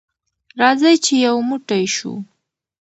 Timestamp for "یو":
1.25-1.35